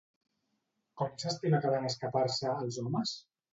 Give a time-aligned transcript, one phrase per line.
[1.01, 3.17] Com s'estima que van escapar-se, els homes?